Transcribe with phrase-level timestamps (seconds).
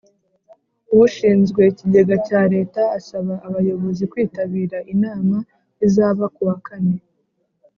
[1.03, 5.37] ushinzwe Ikigega cya Leta asaba Abayobozi kwitabira inama
[5.85, 6.97] izaba kuwa kane